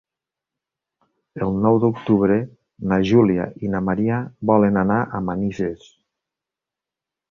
[1.47, 2.39] El nou d'octubre
[2.93, 4.21] na Júlia i na Maria
[4.55, 5.91] volen anar a Manises.